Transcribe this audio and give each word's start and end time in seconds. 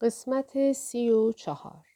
قسمت 0.00 0.72
سی 0.72 1.10
و 1.10 1.32
چهار 1.32 1.86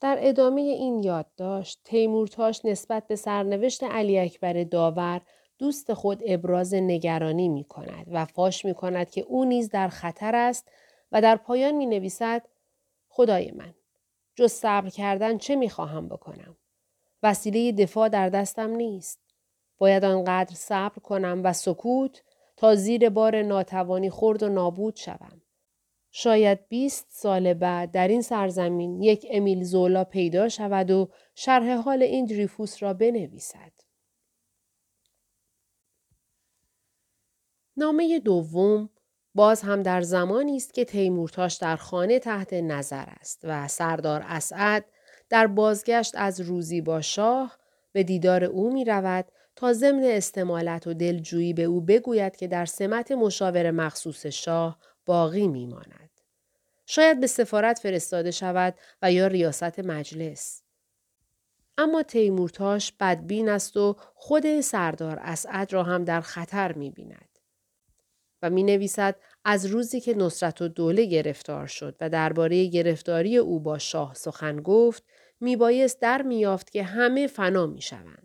در 0.00 0.18
ادامه 0.20 0.60
این 0.60 1.02
یادداشت 1.02 1.80
تیمورتاش 1.84 2.64
نسبت 2.64 3.06
به 3.06 3.16
سرنوشت 3.16 3.84
علی 3.84 4.18
اکبر 4.18 4.64
داور 4.64 5.20
دوست 5.58 5.94
خود 5.94 6.22
ابراز 6.26 6.74
نگرانی 6.74 7.48
می 7.48 7.64
کند 7.64 8.06
و 8.10 8.24
فاش 8.24 8.64
می 8.64 8.74
کند 8.74 9.10
که 9.10 9.20
او 9.20 9.44
نیز 9.44 9.68
در 9.68 9.88
خطر 9.88 10.34
است 10.34 10.68
و 11.12 11.22
در 11.22 11.36
پایان 11.36 11.74
می 11.74 11.86
نویسد 11.86 12.42
خدای 13.08 13.50
من 13.50 13.74
جز 14.34 14.52
صبر 14.52 14.88
کردن 14.88 15.38
چه 15.38 15.56
می 15.56 15.70
خواهم 15.70 16.08
بکنم؟ 16.08 16.56
وسیله 17.22 17.72
دفاع 17.72 18.08
در 18.08 18.28
دستم 18.28 18.70
نیست. 18.70 19.20
باید 19.78 20.04
آنقدر 20.04 20.54
صبر 20.54 20.98
کنم 20.98 21.40
و 21.44 21.52
سکوت 21.52 22.22
تا 22.56 22.74
زیر 22.74 23.08
بار 23.08 23.42
ناتوانی 23.42 24.10
خورد 24.10 24.42
و 24.42 24.48
نابود 24.48 24.96
شوم. 24.96 25.42
شاید 26.10 26.68
20 26.68 27.06
سال 27.10 27.54
بعد 27.54 27.90
در 27.90 28.08
این 28.08 28.22
سرزمین 28.22 29.02
یک 29.02 29.26
امیل 29.30 29.62
زولا 29.64 30.04
پیدا 30.04 30.48
شود 30.48 30.90
و 30.90 31.08
شرح 31.34 31.74
حال 31.74 32.02
این 32.02 32.26
دریفوس 32.26 32.82
را 32.82 32.94
بنویسد. 32.94 33.72
نامه 37.76 38.18
دوم 38.18 38.90
باز 39.34 39.62
هم 39.62 39.82
در 39.82 40.00
زمانی 40.00 40.56
است 40.56 40.74
که 40.74 40.84
تیمورتاش 40.84 41.54
در 41.54 41.76
خانه 41.76 42.18
تحت 42.18 42.52
نظر 42.52 43.04
است 43.08 43.40
و 43.44 43.68
سردار 43.68 44.24
اسعد 44.26 44.84
در 45.28 45.46
بازگشت 45.46 46.12
از 46.16 46.40
روزی 46.40 46.80
با 46.80 47.00
شاه 47.00 47.58
به 47.92 48.02
دیدار 48.02 48.44
او 48.44 48.72
می 48.72 48.84
رود 48.84 49.24
تا 49.56 49.72
ضمن 49.72 50.04
استمالت 50.04 50.86
و 50.86 50.94
دلجویی 50.94 51.52
به 51.52 51.62
او 51.62 51.80
بگوید 51.80 52.36
که 52.36 52.46
در 52.46 52.66
سمت 52.66 53.12
مشاور 53.12 53.70
مخصوص 53.70 54.26
شاه 54.26 54.78
باقی 55.06 55.48
می 55.48 55.66
ماند. 55.66 56.10
شاید 56.86 57.20
به 57.20 57.26
سفارت 57.26 57.78
فرستاده 57.78 58.30
شود 58.30 58.74
و 59.02 59.12
یا 59.12 59.26
ریاست 59.26 59.78
مجلس. 59.78 60.62
اما 61.78 62.02
تیمورتاش 62.02 62.92
بدبین 63.00 63.48
است 63.48 63.76
و 63.76 63.96
خود 64.14 64.60
سردار 64.60 65.18
اسعد 65.22 65.72
را 65.72 65.82
هم 65.82 66.04
در 66.04 66.20
خطر 66.20 66.72
می 66.72 66.90
بیند. 66.90 67.38
و 68.42 68.50
می 68.50 68.62
نویسد 68.62 69.16
از 69.44 69.66
روزی 69.66 70.00
که 70.00 70.14
نصرت 70.14 70.62
و 70.62 70.68
دوله 70.68 71.04
گرفتار 71.04 71.66
شد 71.66 71.96
و 72.00 72.10
درباره 72.10 72.66
گرفتاری 72.66 73.36
او 73.36 73.60
با 73.60 73.78
شاه 73.78 74.14
سخن 74.14 74.56
گفت 74.56 75.02
می 75.40 75.56
بایست 75.56 76.00
در 76.00 76.22
میافت 76.22 76.70
که 76.70 76.82
همه 76.82 77.26
فنا 77.26 77.66
می 77.66 77.80
شوند. 77.80 78.23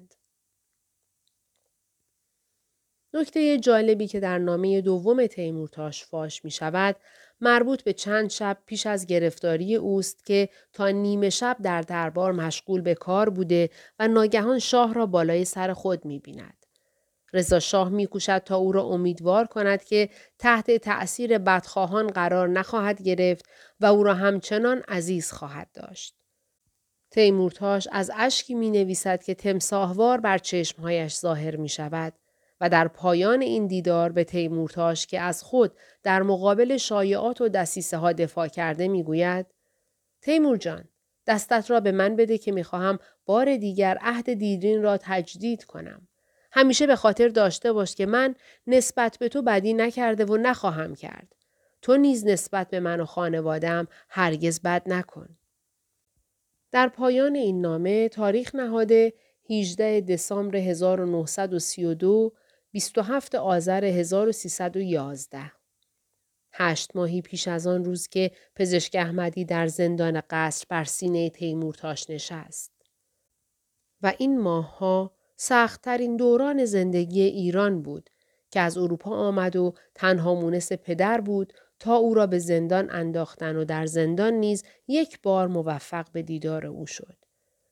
نکته 3.14 3.58
جالبی 3.58 4.08
که 4.08 4.20
در 4.20 4.38
نامه 4.38 4.82
دوم 4.82 5.28
تیمورتاش 5.28 6.06
فاش 6.06 6.46
می 6.46 6.52
شود 6.52 6.96
مربوط 7.42 7.82
به 7.84 7.94
چند 7.94 8.30
شب 8.30 8.58
پیش 8.66 8.86
از 8.86 9.06
گرفتاری 9.06 9.76
اوست 9.76 10.26
که 10.26 10.50
تا 10.74 10.90
نیمه 10.90 11.30
شب 11.30 11.58
در 11.62 11.82
دربار 11.82 12.32
مشغول 12.32 12.82
به 12.82 12.96
کار 12.96 13.30
بوده 13.30 13.70
و 14.00 14.08
ناگهان 14.08 14.60
شاه 14.60 14.94
را 14.94 15.06
بالای 15.06 15.46
سر 15.46 15.74
خود 15.74 16.06
می 16.06 16.20
بیند. 16.20 16.66
رضا 17.34 17.60
شاه 17.60 17.90
می 17.90 18.08
کوشد 18.08 18.38
تا 18.38 18.58
او 18.58 18.72
را 18.72 18.84
امیدوار 18.84 19.48
کند 19.48 19.84
که 19.84 20.10
تحت 20.40 20.72
تأثیر 20.72 21.38
بدخواهان 21.38 22.08
قرار 22.08 22.48
نخواهد 22.48 23.02
گرفت 23.02 23.46
و 23.80 23.86
او 23.86 24.04
را 24.04 24.14
همچنان 24.14 24.84
عزیز 24.88 25.32
خواهد 25.32 25.70
داشت. 25.74 26.16
تیمورتاش 27.12 27.88
از 27.92 28.12
اشکی 28.16 28.56
می 28.56 28.70
نویسد 28.70 29.24
که 29.24 29.34
تمساهوار 29.34 30.20
بر 30.20 30.38
چشمهایش 30.38 31.16
ظاهر 31.16 31.56
می 31.56 31.70
شود 31.70 32.14
و 32.62 32.70
در 32.70 32.88
پایان 32.88 33.42
این 33.42 33.68
دیدار 33.68 34.12
به 34.12 34.24
تیمورتاش 34.24 35.08
که 35.08 35.20
از 35.22 35.44
خود 35.44 35.74
در 36.04 36.22
مقابل 36.22 36.78
شایعات 36.78 37.42
و 37.42 37.50
دسیسه 37.50 37.98
ها 37.98 38.14
دفاع 38.14 38.48
کرده 38.48 38.88
می 38.88 39.04
گوید 39.04 39.46
تیمور 40.22 40.58
جان 40.58 40.84
دستت 41.28 41.72
را 41.72 41.80
به 41.80 41.92
من 41.92 42.16
بده 42.16 42.38
که 42.38 42.52
می 42.52 42.64
خواهم 42.64 43.00
بار 43.26 43.58
دیگر 43.58 43.98
عهد 44.02 44.34
دیرین 44.34 44.84
را 44.84 44.98
تجدید 45.02 45.64
کنم. 45.64 46.08
همیشه 46.52 46.88
به 46.88 46.96
خاطر 46.96 47.28
داشته 47.28 47.74
باش 47.74 47.96
که 47.96 48.06
من 48.06 48.36
نسبت 48.68 49.18
به 49.18 49.30
تو 49.30 49.42
بدی 49.42 49.74
نکرده 49.74 50.26
و 50.26 50.38
نخواهم 50.38 50.96
کرد. 50.96 51.36
تو 51.82 51.98
نیز 51.98 52.26
نسبت 52.26 52.70
به 52.70 52.80
من 52.80 53.00
و 53.00 53.06
خانوادم 53.06 53.88
هرگز 54.10 54.62
بد 54.62 54.84
نکن. 54.86 55.38
در 56.72 56.88
پایان 56.88 57.36
این 57.36 57.62
نامه 57.62 58.10
تاریخ 58.10 58.56
نهاده 58.56 59.14
18 59.50 60.02
دسامبر 60.02 60.56
1932 60.56 62.34
27 62.72 63.36
آذر 63.36 63.86
1311 63.86 65.52
هشت 66.54 66.96
ماهی 66.96 67.22
پیش 67.22 67.48
از 67.48 67.68
آن 67.68 67.86
روز 67.86 68.08
که 68.08 68.32
پزشک 68.56 68.96
احمدی 68.96 69.46
در 69.46 69.68
زندان 69.68 70.22
قصر 70.30 70.66
بر 70.70 70.84
سینه 70.84 71.30
تیمورتاش 71.30 72.10
نشست. 72.10 72.72
و 74.02 74.14
این 74.18 74.40
ماهها 74.40 75.16
سختترین 75.38 76.18
دوران 76.18 76.66
زندگی 76.66 77.22
ایران 77.22 77.82
بود 77.82 78.10
که 78.52 78.60
از 78.60 78.78
اروپا 78.78 79.12
آمد 79.12 79.56
و 79.56 79.74
تنها 79.96 80.36
مونس 80.36 80.72
پدر 80.72 81.22
بود 81.22 81.54
تا 81.80 81.96
او 81.96 82.14
را 82.14 82.28
به 82.28 82.40
زندان 82.40 82.92
انداختن 82.92 83.56
و 83.56 83.66
در 83.66 83.86
زندان 83.86 84.34
نیز 84.34 84.64
یک 84.88 85.22
بار 85.22 85.48
موفق 85.48 86.12
به 86.12 86.22
دیدار 86.22 86.66
او 86.66 86.86
شد. 86.86 87.19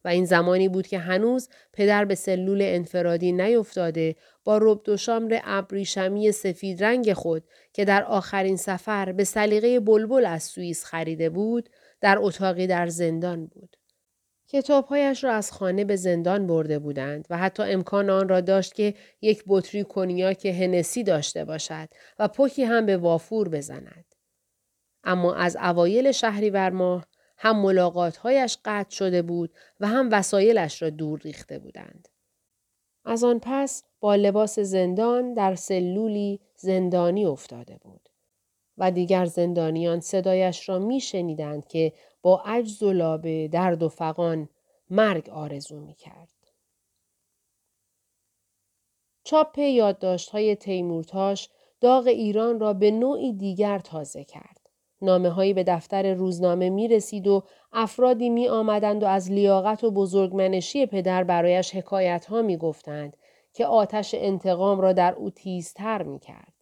و 0.07 0.09
این 0.09 0.25
زمانی 0.25 0.69
بود 0.69 0.87
که 0.87 0.99
هنوز 0.99 1.49
پدر 1.73 2.05
به 2.05 2.15
سلول 2.15 2.61
انفرادی 2.61 3.31
نیفتاده 3.31 4.15
با 4.43 4.57
رب 4.61 4.81
دوشامر 4.83 5.39
ابریشمی 5.43 6.31
سفید 6.31 6.83
رنگ 6.83 7.13
خود 7.13 7.43
که 7.73 7.85
در 7.85 8.03
آخرین 8.03 8.57
سفر 8.57 9.11
به 9.11 9.23
سلیقه 9.23 9.79
بلبل 9.79 10.25
از 10.25 10.43
سوئیس 10.43 10.85
خریده 10.85 11.29
بود 11.29 11.69
در 12.01 12.17
اتاقی 12.19 12.67
در 12.67 12.87
زندان 12.87 13.45
بود. 13.45 13.77
کتابهایش 14.47 15.23
را 15.23 15.33
از 15.33 15.51
خانه 15.51 15.85
به 15.85 15.95
زندان 15.95 16.47
برده 16.47 16.79
بودند 16.79 17.27
و 17.29 17.37
حتی 17.37 17.63
امکان 17.63 18.09
آن 18.09 18.29
را 18.29 18.41
داشت 18.41 18.73
که 18.73 18.93
یک 19.21 19.43
بطری 19.47 19.83
کنیاک 19.83 20.45
هنسی 20.45 21.03
داشته 21.03 21.45
باشد 21.45 21.89
و 22.19 22.27
پکی 22.27 22.63
هم 22.63 22.85
به 22.85 22.97
وافور 22.97 23.49
بزند. 23.49 24.05
اما 25.03 25.35
از 25.35 25.55
اوایل 25.55 26.11
شهریور 26.11 26.69
ماه 26.69 27.05
هم 27.37 27.61
ملاقاتهایش 27.61 28.57
قطع 28.65 28.89
شده 28.89 29.21
بود 29.21 29.53
و 29.79 29.87
هم 29.87 30.09
وسایلش 30.11 30.81
را 30.81 30.89
دور 30.89 31.19
ریخته 31.19 31.59
بودند. 31.59 32.07
از 33.05 33.23
آن 33.23 33.39
پس 33.43 33.83
با 33.99 34.15
لباس 34.15 34.59
زندان 34.59 35.33
در 35.33 35.55
سلولی 35.55 36.39
زندانی 36.55 37.25
افتاده 37.25 37.77
بود. 37.77 38.09
و 38.77 38.91
دیگر 38.91 39.25
زندانیان 39.25 39.99
صدایش 39.99 40.69
را 40.69 40.79
می 40.79 40.99
شنیدند 40.99 41.67
که 41.67 41.93
با 42.21 42.41
عجز 42.45 42.83
و 42.83 42.93
لابه 42.93 43.47
درد 43.47 43.83
و 43.83 43.89
فقان 43.89 44.49
مرگ 44.89 45.29
آرزو 45.29 45.79
می 45.79 45.93
کرد. 45.93 46.33
چاپ 49.23 49.57
یادداشت 49.57 50.29
های 50.29 50.55
تیمورتاش 50.55 51.49
داغ 51.81 52.07
ایران 52.07 52.59
را 52.59 52.73
به 52.73 52.91
نوعی 52.91 53.33
دیگر 53.33 53.79
تازه 53.79 54.23
کرد. 54.23 54.56
نامه 55.01 55.29
هایی 55.29 55.53
به 55.53 55.63
دفتر 55.63 56.13
روزنامه 56.13 56.69
می 56.69 56.87
رسید 56.87 57.27
و 57.27 57.43
افرادی 57.73 58.29
می 58.29 58.47
آمدند 58.47 59.03
و 59.03 59.05
از 59.05 59.31
لیاقت 59.31 59.83
و 59.83 59.91
بزرگمنشی 59.91 60.85
پدر 60.85 61.23
برایش 61.23 61.75
حکایت 61.75 62.25
ها 62.25 62.41
می 62.41 62.57
گفتند 62.57 63.17
که 63.53 63.65
آتش 63.65 64.15
انتقام 64.17 64.81
را 64.81 64.93
در 64.93 65.13
او 65.13 65.29
تیزتر 65.29 66.03
می 66.03 66.19
کرد. 66.19 66.53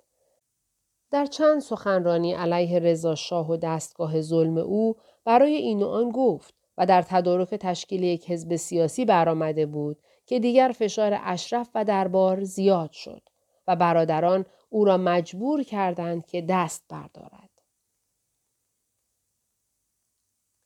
در 1.12 1.26
چند 1.26 1.62
سخنرانی 1.62 2.34
علیه 2.34 2.80
رضا 2.80 3.16
شاه 3.16 3.52
و 3.52 3.58
دستگاه 3.58 4.22
ظلم 4.22 4.58
او 4.58 4.96
برای 5.26 5.56
این 5.56 5.84
و 5.84 5.88
آن 5.88 6.12
گفت 6.12 6.54
و 6.78 6.86
در 6.86 7.02
تدارک 7.02 7.50
تشکیل 7.50 8.04
یک 8.04 8.32
حزب 8.32 8.56
سیاسی 8.56 9.06
برآمده 9.06 9.66
بود 9.66 9.98
که 10.26 10.40
دیگر 10.40 10.76
فشار 10.76 11.20
اشرف 11.24 11.70
و 11.76 11.86
دربار 11.86 12.44
زیاد 12.44 12.92
شد 12.92 13.22
و 13.68 13.76
برادران 13.76 14.46
او 14.70 14.86
را 14.86 14.98
مجبور 14.98 15.64
کردند 15.64 16.26
که 16.26 16.42
دست 16.42 16.86
بردارد. 16.90 17.45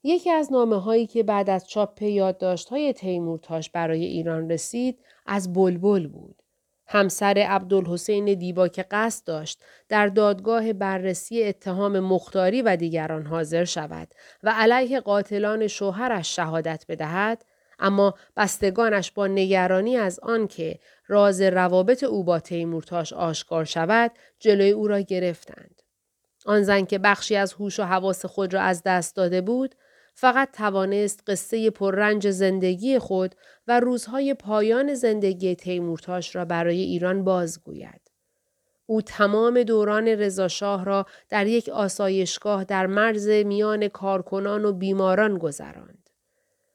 یکی 0.09 0.29
از 0.29 0.51
نامه 0.51 0.81
هایی 0.81 1.07
که 1.07 1.23
بعد 1.23 1.49
از 1.49 1.67
چاپ 1.67 2.01
یادداشت 2.01 2.69
های 2.69 2.93
تیمورتاش 2.93 3.69
برای 3.69 4.05
ایران 4.05 4.51
رسید 4.51 4.99
از 5.25 5.53
بلبل 5.53 6.07
بود. 6.07 6.41
همسر 6.87 7.45
عبدالحسین 7.49 8.33
دیبا 8.33 8.67
که 8.67 8.85
قصد 8.91 9.27
داشت 9.27 9.61
در 9.89 10.07
دادگاه 10.07 10.73
بررسی 10.73 11.43
اتهام 11.43 11.99
مختاری 11.99 12.61
و 12.61 12.75
دیگران 12.75 13.25
حاضر 13.25 13.65
شود 13.65 14.07
و 14.43 14.53
علیه 14.55 14.99
قاتلان 14.99 15.67
شوهرش 15.67 16.35
شهادت 16.35 16.85
بدهد 16.89 17.45
اما 17.79 18.13
بستگانش 18.37 19.11
با 19.11 19.27
نگرانی 19.27 19.97
از 19.97 20.19
آنکه 20.19 20.79
راز 21.07 21.41
روابط 21.41 22.03
او 22.03 22.23
با 22.23 22.39
تیمورتاش 22.39 23.13
آشکار 23.13 23.65
شود 23.65 24.11
جلوی 24.39 24.69
او 24.69 24.87
را 24.87 24.99
گرفتند 24.99 25.81
آن 26.45 26.63
زن 26.63 26.85
که 26.85 26.97
بخشی 26.97 27.35
از 27.35 27.53
هوش 27.53 27.79
و 27.79 27.83
حواس 27.83 28.25
خود 28.25 28.53
را 28.53 28.61
از 28.61 28.83
دست 28.83 29.15
داده 29.15 29.41
بود 29.41 29.75
فقط 30.21 30.51
توانست 30.51 31.23
قصه 31.27 31.69
پررنج 31.69 32.29
زندگی 32.29 32.99
خود 32.99 33.35
و 33.67 33.79
روزهای 33.79 34.33
پایان 34.33 34.93
زندگی 34.93 35.55
تیمورتاش 35.55 36.35
را 36.35 36.45
برای 36.45 36.81
ایران 36.81 37.23
بازگوید. 37.23 38.01
او 38.85 39.01
تمام 39.01 39.63
دوران 39.63 40.07
رضاشاه 40.07 40.85
را 40.85 41.05
در 41.29 41.47
یک 41.47 41.69
آسایشگاه 41.69 42.63
در 42.63 42.87
مرز 42.87 43.27
میان 43.27 43.87
کارکنان 43.87 44.65
و 44.65 44.73
بیماران 44.73 45.37
گذراند 45.37 46.09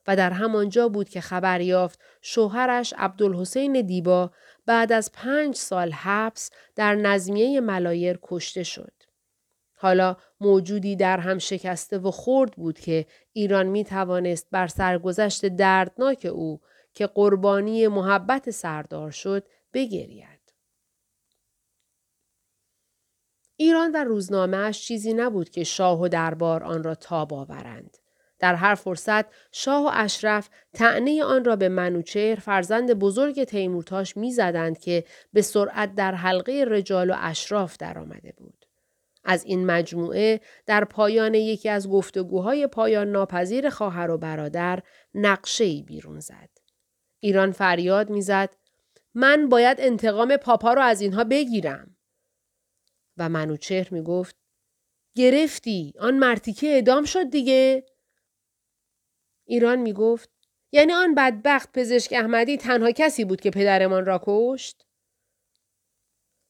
و 0.06 0.16
در 0.16 0.30
همانجا 0.30 0.88
بود 0.88 1.08
که 1.08 1.20
خبر 1.20 1.60
یافت 1.60 2.00
شوهرش 2.20 2.94
عبدالحسین 2.98 3.80
دیبا 3.86 4.30
بعد 4.66 4.92
از 4.92 5.12
پنج 5.12 5.54
سال 5.54 5.92
حبس 5.92 6.50
در 6.76 6.94
نظمیه 6.94 7.60
ملایر 7.60 8.18
کشته 8.22 8.62
شد. 8.62 9.03
حالا 9.84 10.16
موجودی 10.40 10.96
در 10.96 11.18
هم 11.18 11.38
شکسته 11.38 11.98
و 11.98 12.10
خرد 12.10 12.52
بود 12.52 12.78
که 12.78 13.06
ایران 13.32 13.66
می 13.66 13.84
توانست 13.84 14.48
بر 14.50 14.66
سرگذشت 14.66 15.46
دردناک 15.46 16.28
او 16.32 16.60
که 16.94 17.06
قربانی 17.06 17.88
محبت 17.88 18.50
سردار 18.50 19.10
شد 19.10 19.46
بگرید. 19.72 20.54
ایران 23.56 23.92
و 23.92 24.04
روزنامهش 24.04 24.86
چیزی 24.86 25.14
نبود 25.14 25.48
که 25.48 25.64
شاه 25.64 26.00
و 26.00 26.08
دربار 26.08 26.64
آن 26.64 26.82
را 26.82 26.94
تاب 26.94 27.34
آورند. 27.34 27.96
در 28.38 28.54
هر 28.54 28.74
فرصت 28.74 29.24
شاه 29.52 29.84
و 29.84 29.90
اشرف 29.92 30.50
تعنی 30.72 31.22
آن 31.22 31.44
را 31.44 31.56
به 31.56 31.68
منوچهر 31.68 32.36
فرزند 32.36 32.94
بزرگ 32.94 33.44
تیمورتاش 33.44 34.16
می‌زدند 34.16 34.78
که 34.78 35.04
به 35.32 35.42
سرعت 35.42 35.94
در 35.94 36.14
حلقه 36.14 36.64
رجال 36.68 37.10
و 37.10 37.14
اشراف 37.18 37.76
درآمده 37.76 38.32
بود. 38.36 38.63
از 39.24 39.44
این 39.44 39.66
مجموعه 39.66 40.40
در 40.66 40.84
پایان 40.84 41.34
یکی 41.34 41.68
از 41.68 41.88
گفتگوهای 41.88 42.66
پایان 42.66 43.10
ناپذیر 43.10 43.70
خواهر 43.70 44.10
و 44.10 44.18
برادر 44.18 44.82
نقشه 45.14 45.82
بیرون 45.82 46.20
زد. 46.20 46.50
ایران 47.20 47.52
فریاد 47.52 48.10
می‌زد 48.10 48.56
من 49.14 49.48
باید 49.48 49.80
انتقام 49.80 50.36
پاپا 50.36 50.72
رو 50.72 50.82
از 50.82 51.00
اینها 51.00 51.24
بگیرم. 51.24 51.96
و 53.16 53.28
منوچهر 53.28 53.94
می 53.94 54.02
گفت 54.02 54.36
گرفتی 55.16 55.94
آن 55.98 56.18
مرتیکه 56.18 56.78
ادام 56.78 57.04
شد 57.04 57.30
دیگه 57.30 57.86
ایران 59.44 59.78
می 59.78 59.92
گفت 59.92 60.30
یعنی 60.72 60.92
آن 60.92 61.14
بدبخت 61.14 61.72
پزشک 61.72 62.12
احمدی 62.12 62.56
تنها 62.56 62.90
کسی 62.90 63.24
بود 63.24 63.40
که 63.40 63.50
پدرمان 63.50 64.06
را 64.06 64.20
کشت؟ 64.24 64.86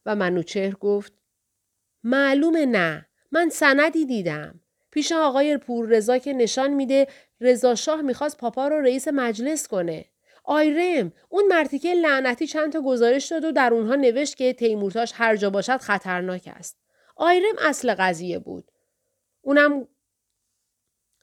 و 0.07 0.15
منوچهر 0.15 0.75
گفت 0.75 1.13
معلومه 2.05 2.67
نه. 2.67 3.07
من 3.33 3.49
سندی 3.49 4.07
دیدم. 4.07 4.61
پیش 4.91 5.13
آقای 5.13 5.59
پور 5.59 6.19
که 6.19 6.33
نشان 6.33 6.71
میده 6.71 7.07
رضا 7.41 7.75
شاه 7.75 8.03
می‌خواست 8.03 8.39
پاپا 8.39 8.69
رو 8.69 8.81
رئیس 8.81 9.09
مجلس 9.09 9.69
کنه. 9.69 10.05
آیرم 10.45 11.13
اون 11.29 11.47
مرتیکه 11.49 11.95
لعنتی 11.95 12.47
چند 12.47 12.73
تا 12.73 12.81
گزارش 12.81 13.27
داد 13.27 13.45
و 13.45 13.53
در 13.53 13.75
اونها 13.75 13.95
نوشت 13.95 14.37
که 14.37 14.53
تیمورتاش 14.53 15.13
هر 15.15 15.37
جا 15.37 15.51
باشد 15.51 15.77
خطرناک 15.77 16.49
است. 16.57 16.79
آیرم 17.17 17.55
اصل 17.61 17.95
قضیه 17.95 18.39
بود. 18.39 18.71
اونم 19.41 19.89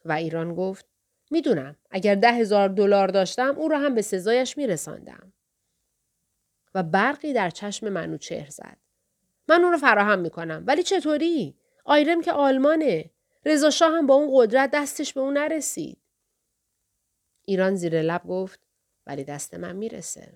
و 0.06 0.12
ایران 0.12 0.56
گفت 0.56 0.86
می‌دونم. 1.31 1.75
اگر 1.92 2.16
ده 2.16 2.31
هزار 2.31 2.69
دلار 2.69 3.07
داشتم 3.07 3.56
او 3.57 3.68
را 3.68 3.80
هم 3.80 3.95
به 3.95 4.01
سزایش 4.01 4.57
میرساندم. 4.57 5.33
و 6.75 6.83
برقی 6.83 7.33
در 7.33 7.50
چشم 7.50 7.89
منو 7.89 8.18
چهر 8.18 8.50
زد. 8.50 8.78
من 9.51 9.63
اون 9.63 9.71
رو 9.71 9.77
فراهم 9.77 10.19
می‌کنم 10.19 10.63
ولی 10.68 10.83
چطوری؟ 10.83 11.56
آیرم 11.86 12.21
که 12.21 12.31
آلمانه. 12.31 13.12
رضا 13.45 13.69
شاه 13.69 13.92
هم 13.92 14.07
با 14.07 14.13
اون 14.13 14.30
قدرت 14.33 14.71
دستش 14.74 15.13
به 15.13 15.21
اون 15.21 15.38
نرسید. 15.38 15.98
ایران 17.45 17.75
زیر 17.75 18.01
لب 18.01 18.27
گفت 18.27 18.59
ولی 19.07 19.24
دست 19.24 19.53
من 19.53 19.75
می‌رسه. 19.75 20.33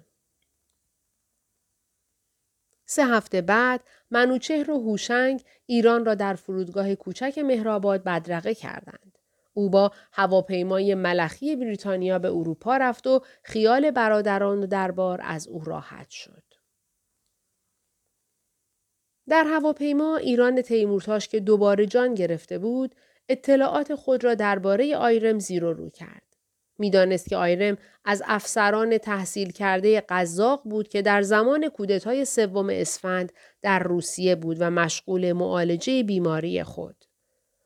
سه 2.86 3.06
هفته 3.06 3.42
بعد 3.42 3.82
منوچهر 4.12 4.72
و 4.72 4.82
هوشنگ 4.82 5.44
ایران 5.66 6.06
را 6.06 6.16
در 6.16 6.34
فرودگاه 6.34 6.96
کوچک 6.96 7.38
مهرآباد 7.38 8.04
بدرقه 8.04 8.56
کردند. 8.56 9.18
او 9.54 9.70
با 9.70 9.92
هواپیمای 10.12 10.96
ملخی 10.96 11.56
بریتانیا 11.56 12.20
به 12.20 12.28
اروپا 12.28 12.78
رفت 12.78 13.08
و 13.08 13.22
خیال 13.44 13.92
برادران 13.92 14.64
و 14.64 14.68
دربار 14.68 15.20
از 15.24 15.48
او 15.48 15.64
راحت 15.64 16.10
شد. 16.10 16.44
در 19.30 19.44
هواپیما 19.44 20.18
ایران 20.18 20.62
تیمورتاش 20.62 21.28
که 21.28 21.40
دوباره 21.40 21.86
جان 21.86 22.14
گرفته 22.14 22.58
بود 22.58 22.96
اطلاعات 23.30 23.96
خود 23.96 24.24
را 24.24 24.36
درباره 24.36 24.96
آیرم 24.96 25.40
زیر 25.40 25.64
و 25.64 25.74
رو 25.74 25.90
کرد. 25.90 26.22
می‌دانست 26.80 27.30
که 27.30 27.38
آیرم 27.38 27.78
از 28.06 28.24
افسران 28.26 28.98
تحصیل 28.98 29.52
کرده 29.52 30.04
قزاق 30.10 30.62
بود 30.66 30.88
که 30.88 31.02
در 31.02 31.22
زمان 31.22 31.70
کودتای 31.70 32.26
سوم 32.26 32.70
اسفند 32.70 33.34
در 33.62 33.80
روسیه 33.80 34.36
بود 34.36 34.58
و 34.60 34.70
مشغول 34.70 35.32
معالجه 35.34 36.04
بیماری 36.04 36.64
خود. 36.64 37.05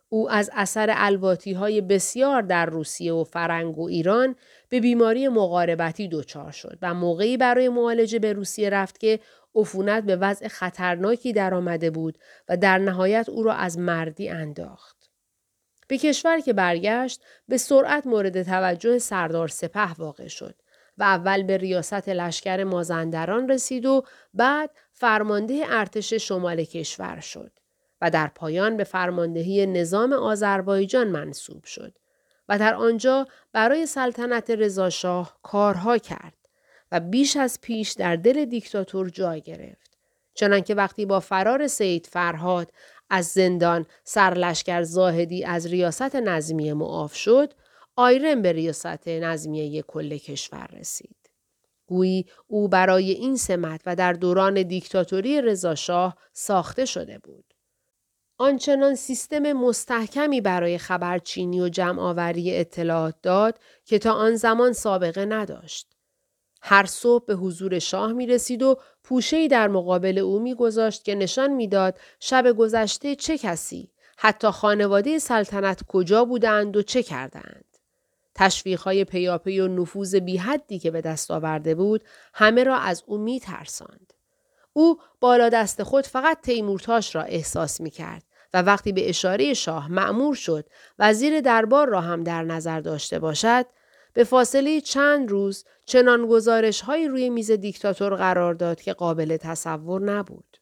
او 0.10 0.32
از 0.32 0.52
اثر 0.54 0.94
الواتی 0.96 1.54
های 1.54 1.82
بسیار 1.82 2.42
در 2.42 2.66
روسیه 2.66 3.14
و 3.14 3.24
فرنگ 3.24 3.78
و 3.78 3.88
ایران 3.88 4.36
به 4.70 4.80
بیماری 4.80 5.28
مقاربتی 5.28 6.08
دچار 6.08 6.52
شد 6.52 6.78
و 6.82 6.94
موقعی 6.94 7.38
برای 7.38 7.70
معالجه 7.70 8.20
به 8.20 8.34
روسیه 8.34 8.70
رفت 8.70 9.00
که 9.00 9.20
عفونت 9.56 10.04
به 10.04 10.16
وضع 10.16 10.48
خطرناکی 10.48 11.34
درآمده 11.34 11.90
بود 11.90 12.18
و 12.50 12.58
در 12.58 12.78
نهایت 12.78 13.30
او 13.30 13.44
را 13.44 13.54
از 13.54 13.78
مردی 13.78 14.30
انداخت. 14.30 15.10
به 15.88 15.98
کشور 15.98 16.40
که 16.40 16.54
برگشت 16.54 17.22
به 17.48 17.58
سرعت 17.58 18.08
مورد 18.08 18.44
توجه 18.44 19.00
سردار 19.00 19.48
سپه 19.48 19.94
واقع 19.94 20.28
شد 20.28 20.56
و 20.98 21.04
اول 21.04 21.44
به 21.44 21.58
ریاست 21.58 22.10
لشکر 22.10 22.64
مازندران 22.64 23.50
رسید 23.50 23.86
و 23.86 24.04
بعد 24.34 24.70
فرمانده 24.92 25.64
ارتش 25.70 26.14
شمال 26.14 26.64
کشور 26.64 27.20
شد. 27.20 27.59
و 28.02 28.10
در 28.10 28.28
پایان 28.28 28.78
به 28.78 28.84
فرماندهی 28.84 29.66
نظام 29.66 30.14
آذربایجان 30.14 31.08
منصوب 31.08 31.64
شد 31.64 31.98
و 32.50 32.60
در 32.60 32.76
آنجا 32.76 33.28
برای 33.54 33.86
سلطنت 33.86 34.50
رضاشاه 34.50 35.38
کارها 35.44 35.98
کرد 35.98 36.34
و 36.92 37.00
بیش 37.00 37.38
از 37.38 37.62
پیش 37.62 37.92
در 37.92 38.16
دل 38.16 38.46
دیکتاتور 38.46 39.10
جای 39.10 39.42
گرفت. 39.42 39.98
چنانکه 40.34 40.76
وقتی 40.76 41.06
با 41.06 41.20
فرار 41.20 41.68
سید 41.68 42.08
فرهاد 42.12 42.72
از 43.10 43.26
زندان 43.26 43.86
سرلشکر 44.04 44.84
زاهدی 44.84 45.44
از 45.44 45.66
ریاست 45.68 46.16
نظمیه 46.16 46.74
معاف 46.74 47.16
شد، 47.16 47.54
آیرن 47.96 48.42
به 48.42 48.52
ریاست 48.52 49.08
نظمیه 49.08 49.82
کل 49.82 50.18
کشور 50.18 50.68
رسید. 50.80 51.16
گویی 51.86 52.26
او 52.48 52.68
برای 52.68 53.12
این 53.12 53.38
سمت 53.38 53.82
و 53.86 53.96
در 53.96 54.14
دوران 54.14 54.64
دیکتاتوری 54.64 55.42
رضاشاه 55.42 56.18
ساخته 56.34 56.86
شده 56.86 57.20
بود. 57.20 57.49
آنچنان 58.42 58.96
سیستم 58.96 59.54
مستحکمی 59.54 60.42
برای 60.42 60.78
خبرچینی 60.78 61.62
و 61.62 61.70
جمعآوری 61.70 62.58
اطلاعات 62.58 63.16
داد 63.24 63.60
که 63.86 64.00
تا 64.00 64.14
آن 64.14 64.36
زمان 64.36 64.74
سابقه 64.74 65.26
نداشت. 65.26 65.88
هر 66.62 66.86
صبح 66.86 67.26
به 67.26 67.34
حضور 67.34 67.80
شاه 67.80 68.12
می 68.12 68.28
رسید 68.28 68.64
و 68.64 68.78
پوشهی 69.04 69.48
در 69.48 69.68
مقابل 69.68 70.18
او 70.18 70.40
می 70.40 70.56
گذاشت 70.56 71.04
که 71.04 71.16
نشان 71.16 71.54
می‌داد 71.54 72.00
شب 72.20 72.52
گذشته 72.52 73.16
چه 73.16 73.38
کسی 73.38 73.92
حتی 74.18 74.48
خانواده 74.48 75.20
سلطنت 75.20 75.84
کجا 75.88 76.26
بودند 76.26 76.78
و 76.78 76.82
چه 76.82 77.04
کردند. 77.04 77.66
تشویقهای 78.36 79.04
پیاپی 79.06 79.60
و 79.60 79.68
نفوذ 79.68 80.16
بیحدی 80.16 80.80
که 80.80 80.92
به 80.92 81.02
دست 81.02 81.32
آورده 81.32 81.76
بود 81.76 82.04
همه 82.34 82.64
را 82.64 82.76
از 82.78 83.04
او 83.06 83.18
می 83.18 83.40
ترساند. 83.40 84.14
او 84.74 85.00
بالا 85.20 85.50
دست 85.50 85.84
خود 85.84 86.08
فقط 86.08 86.42
تیمورتاش 86.42 87.16
را 87.16 87.22
احساس 87.22 87.82
می 87.82 87.90
کرد 87.90 88.24
و 88.54 88.62
وقتی 88.62 88.92
به 88.92 89.10
اشاره 89.10 89.54
شاه 89.54 89.92
معمور 89.92 90.36
شد 90.36 90.70
وزیر 91.00 91.42
دربار 91.42 91.88
را 91.88 92.02
هم 92.02 92.24
در 92.24 92.44
نظر 92.44 92.80
داشته 92.80 93.20
باشد 93.20 93.66
به 94.14 94.24
فاصله 94.24 94.82
چند 94.82 95.32
روز 95.32 95.66
چنان 95.86 96.28
گزارش 96.28 96.82
های 96.82 97.08
روی 97.08 97.30
میز 97.30 97.52
دیکتاتور 97.52 98.16
قرار 98.16 98.54
داد 98.54 98.82
که 98.82 98.94
قابل 98.94 99.38
تصور 99.38 100.02
نبود. 100.02 100.58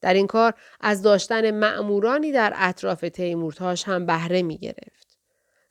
در 0.00 0.14
این 0.14 0.26
کار 0.26 0.54
از 0.80 1.02
داشتن 1.02 1.50
معمورانی 1.50 2.32
در 2.32 2.52
اطراف 2.56 3.00
تیمورتاش 3.00 3.84
هم 3.84 4.06
بهره 4.06 4.42
می 4.42 4.58
گرفت. 4.58 5.07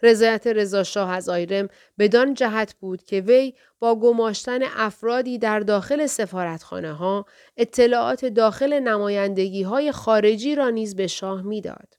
رضایت 0.02 0.48
رضا 0.48 0.84
شاه 0.84 1.12
از 1.12 1.30
آیرم 1.30 1.68
بدان 2.00 2.34
جهت 2.34 2.76
بود 2.80 3.04
که 3.04 3.22
وی 3.22 3.54
با 3.80 3.96
گماشتن 3.96 4.60
افرادی 4.64 5.38
در 5.38 5.60
داخل 5.60 6.06
سفارتخانه 6.06 6.94
ها 6.94 7.26
اطلاعات 7.58 8.26
داخل 8.26 8.80
نمایندگی 8.80 9.64
های 9.64 9.92
خارجی 9.92 10.56
را 10.56 10.70
نیز 10.70 10.96
به 10.96 11.08
شاه 11.08 11.42
می‌داد. 11.42 11.98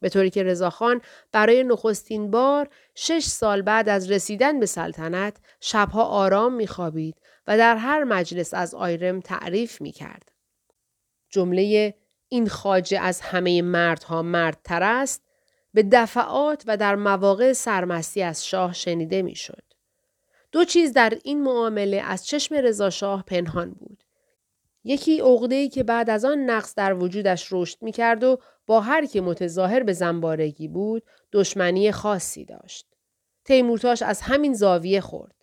به 0.00 0.08
طوری 0.08 0.30
که 0.30 0.42
رضاخان 0.42 1.00
برای 1.32 1.64
نخستین 1.64 2.30
بار 2.30 2.68
شش 2.94 3.24
سال 3.24 3.62
بعد 3.62 3.88
از 3.88 4.10
رسیدن 4.10 4.60
به 4.60 4.66
سلطنت 4.66 5.36
شبها 5.60 6.04
آرام 6.04 6.54
میخوابید 6.54 7.20
و 7.46 7.58
در 7.58 7.76
هر 7.76 8.04
مجلس 8.04 8.54
از 8.54 8.74
آیرم 8.74 9.20
تعریف 9.20 9.80
می 9.80 9.92
کرد. 9.92 10.32
جمله 11.30 11.94
این 12.28 12.48
خاجه 12.48 13.00
از 13.00 13.20
همه 13.20 13.62
مردها 13.62 14.22
مردتر 14.22 14.82
است 14.82 15.22
به 15.74 15.82
دفعات 15.82 16.64
و 16.66 16.76
در 16.76 16.94
مواقع 16.94 17.52
سرمستی 17.52 18.22
از 18.22 18.46
شاه 18.46 18.72
شنیده 18.72 19.22
می‌شد. 19.22 19.62
دو 20.52 20.64
چیز 20.64 20.92
در 20.92 21.18
این 21.24 21.42
معامله 21.42 21.96
از 21.96 22.26
چشم 22.26 22.54
رضا 22.54 22.90
شاه 22.90 23.24
پنهان 23.26 23.70
بود. 23.70 24.04
یکی 24.84 25.20
عقده‌ای 25.20 25.68
که 25.68 25.82
بعد 25.82 26.10
از 26.10 26.24
آن 26.24 26.38
نقص 26.38 26.74
در 26.74 26.94
وجودش 26.94 27.48
رشد 27.52 27.82
می 27.82 27.92
کرد 27.92 28.24
و 28.24 28.38
با 28.66 28.80
هر 28.80 29.06
که 29.06 29.20
متظاهر 29.20 29.82
به 29.82 29.92
زنبارگی 29.92 30.68
بود 30.68 31.02
دشمنی 31.32 31.92
خاصی 31.92 32.44
داشت. 32.44 32.86
تیمورتاش 33.44 34.02
از 34.02 34.20
همین 34.20 34.54
زاویه 34.54 35.00
خورد. 35.00 35.34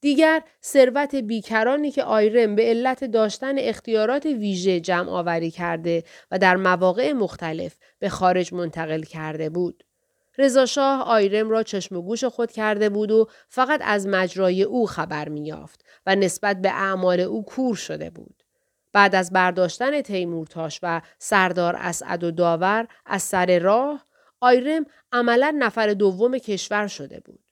دیگر 0.00 0.42
ثروت 0.64 1.14
بیکرانی 1.14 1.90
که 1.90 2.04
آیرم 2.04 2.54
به 2.54 2.62
علت 2.62 3.04
داشتن 3.04 3.58
اختیارات 3.58 4.26
ویژه 4.26 4.80
جمع 4.80 5.10
آوری 5.10 5.50
کرده 5.50 6.04
و 6.30 6.38
در 6.38 6.56
مواقع 6.56 7.12
مختلف 7.12 7.76
به 7.98 8.08
خارج 8.08 8.54
منتقل 8.54 9.02
کرده 9.02 9.50
بود. 9.50 9.84
رضاشاه 10.38 11.02
آیرم 11.02 11.50
را 11.50 11.62
چشم 11.62 11.96
و 11.96 12.02
گوش 12.02 12.24
خود 12.24 12.52
کرده 12.52 12.88
بود 12.88 13.10
و 13.10 13.28
فقط 13.48 13.80
از 13.84 14.06
مجرای 14.06 14.62
او 14.62 14.86
خبر 14.86 15.28
میافت 15.28 15.84
و 16.06 16.16
نسبت 16.16 16.62
به 16.62 16.70
اعمال 16.70 17.20
او 17.20 17.44
کور 17.44 17.76
شده 17.76 18.10
بود. 18.10 18.42
بعد 18.92 19.14
از 19.14 19.32
برداشتن 19.32 20.00
تیمورتاش 20.00 20.80
و 20.82 21.00
سردار 21.18 21.76
اسعد 21.76 22.24
و 22.24 22.30
داور 22.30 22.88
از 23.06 23.22
سر 23.22 23.58
راه 23.58 24.06
آیرم 24.40 24.84
عملا 25.12 25.56
نفر 25.58 25.86
دوم 25.86 26.38
کشور 26.38 26.86
شده 26.86 27.20
بود. 27.20 27.47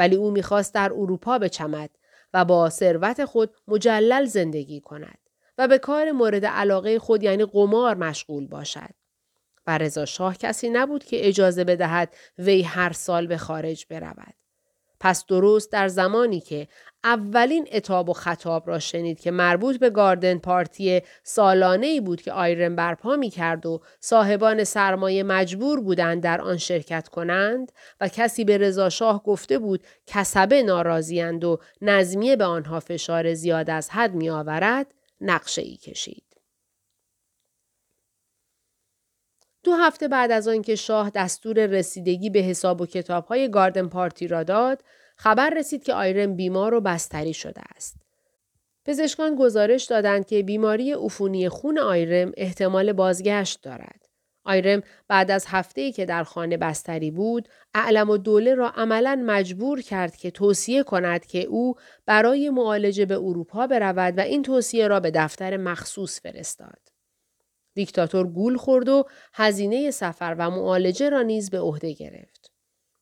ولی 0.00 0.16
او 0.16 0.30
می‌خواست 0.30 0.74
در 0.74 0.92
اروپا 0.92 1.38
بچمد 1.38 1.90
و 2.34 2.44
با 2.44 2.70
ثروت 2.70 3.24
خود 3.24 3.54
مجلل 3.68 4.24
زندگی 4.24 4.80
کند 4.80 5.18
و 5.58 5.68
به 5.68 5.78
کار 5.78 6.12
مورد 6.12 6.46
علاقه 6.46 6.98
خود 6.98 7.22
یعنی 7.22 7.44
قمار 7.44 7.96
مشغول 7.96 8.46
باشد. 8.46 8.94
و 9.66 9.78
رضا 9.78 10.04
شاه 10.04 10.36
کسی 10.36 10.70
نبود 10.70 11.04
که 11.04 11.28
اجازه 11.28 11.64
بدهد 11.64 12.14
وی 12.38 12.62
هر 12.62 12.92
سال 12.92 13.26
به 13.26 13.36
خارج 13.36 13.86
برود. 13.90 14.34
پس 15.00 15.26
درست 15.26 15.72
در 15.72 15.88
زمانی 15.88 16.40
که 16.40 16.68
اولین 17.04 17.68
اتاب 17.72 18.08
و 18.08 18.12
خطاب 18.12 18.68
را 18.68 18.78
شنید 18.78 19.20
که 19.20 19.30
مربوط 19.30 19.76
به 19.76 19.90
گاردن 19.90 20.38
پارتی 20.38 21.02
سالانه 21.22 21.86
ای 21.86 22.00
بود 22.00 22.22
که 22.22 22.32
آیرن 22.32 22.76
برپا 22.76 23.16
می 23.16 23.30
کرد 23.30 23.66
و 23.66 23.80
صاحبان 24.00 24.64
سرمایه 24.64 25.22
مجبور 25.22 25.80
بودند 25.80 26.22
در 26.22 26.40
آن 26.40 26.56
شرکت 26.56 27.08
کنند 27.08 27.72
و 28.00 28.08
کسی 28.08 28.44
به 28.44 28.58
رضا 28.58 28.88
شاه 28.88 29.22
گفته 29.22 29.58
بود 29.58 29.82
کسبه 30.06 30.62
ناراضیند 30.62 31.44
و 31.44 31.58
نظمیه 31.80 32.36
به 32.36 32.44
آنها 32.44 32.80
فشار 32.80 33.34
زیاد 33.34 33.70
از 33.70 33.90
حد 33.90 34.14
می 34.14 34.30
آورد 34.30 34.94
نقشه 35.20 35.62
ای 35.62 35.76
کشید. 35.76 36.29
دو 39.64 39.74
هفته 39.74 40.08
بعد 40.08 40.30
از 40.30 40.48
آنکه 40.48 40.74
شاه 40.74 41.10
دستور 41.10 41.66
رسیدگی 41.66 42.30
به 42.30 42.38
حساب 42.38 42.80
و 42.80 42.86
کتابهای 42.86 43.50
گاردن 43.50 43.88
پارتی 43.88 44.28
را 44.28 44.42
داد، 44.42 44.82
خبر 45.16 45.50
رسید 45.50 45.84
که 45.84 45.94
آیرم 45.94 46.36
بیمار 46.36 46.74
و 46.74 46.80
بستری 46.80 47.34
شده 47.34 47.60
است. 47.76 47.96
پزشکان 48.84 49.36
گزارش 49.36 49.84
دادند 49.84 50.26
که 50.26 50.42
بیماری 50.42 50.92
عفونی 50.92 51.48
خون 51.48 51.78
آیرم 51.78 52.32
احتمال 52.36 52.92
بازگشت 52.92 53.62
دارد. 53.62 54.06
آیرم 54.44 54.82
بعد 55.08 55.30
از 55.30 55.44
هفته‌ای 55.48 55.92
که 55.92 56.06
در 56.06 56.24
خانه 56.24 56.56
بستری 56.56 57.10
بود، 57.10 57.48
اعلم 57.74 58.10
و 58.10 58.16
دوله 58.16 58.54
را 58.54 58.68
عملا 58.68 59.22
مجبور 59.26 59.80
کرد 59.80 60.16
که 60.16 60.30
توصیه 60.30 60.82
کند 60.82 61.26
که 61.26 61.42
او 61.42 61.74
برای 62.06 62.50
معالجه 62.50 63.06
به 63.06 63.14
اروپا 63.14 63.66
برود 63.66 64.18
و 64.18 64.20
این 64.20 64.42
توصیه 64.42 64.88
را 64.88 65.00
به 65.00 65.10
دفتر 65.10 65.56
مخصوص 65.56 66.20
فرستاد. 66.20 66.89
دیکتاتور 67.74 68.26
گول 68.26 68.56
خورد 68.56 68.88
و 68.88 69.04
هزینه 69.32 69.90
سفر 69.90 70.36
و 70.38 70.50
معالجه 70.50 71.08
را 71.08 71.22
نیز 71.22 71.50
به 71.50 71.60
عهده 71.60 71.92
گرفت. 71.92 72.52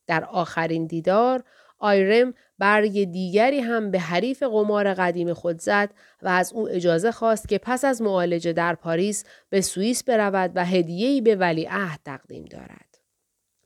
در 0.06 0.25
آخرین 0.25 0.87
دیدار 0.87 1.44
آیرم 1.78 2.34
برگ 2.58 3.04
دیگری 3.04 3.60
هم 3.60 3.90
به 3.90 3.98
حریف 3.98 4.42
قمار 4.42 4.94
قدیم 4.94 5.34
خود 5.34 5.60
زد 5.60 5.90
و 6.22 6.28
از 6.28 6.52
او 6.52 6.68
اجازه 6.68 7.12
خواست 7.12 7.48
که 7.48 7.58
پس 7.58 7.84
از 7.84 8.02
معالجه 8.02 8.52
در 8.52 8.75
پاریس 8.75 9.25
به 9.50 9.60
سوئیس 9.60 10.04
برود 10.04 10.52
و 10.54 10.64
هدیه‌ای 10.64 11.20
به 11.20 11.37
ولیعهد 11.37 12.00
تقدیم 12.04 12.44
دارد. 12.44 12.98